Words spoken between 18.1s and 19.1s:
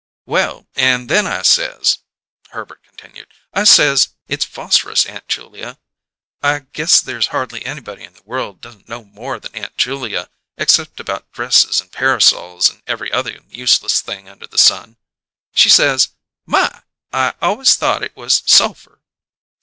was sulphur!'